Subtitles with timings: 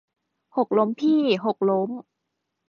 [0.55, 1.89] หกล้มพี่ หกล้ม